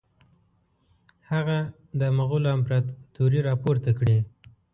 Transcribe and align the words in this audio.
هغه 1.31 1.57
د 1.99 2.01
مغولو 2.17 2.49
امپراطوري 2.57 3.39
را 3.47 3.53
پورته 3.61 3.91
کړي. 3.99 4.17